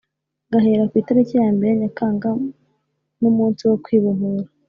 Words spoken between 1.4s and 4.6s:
ya mbere Nyakanga numunsi wo kwibohora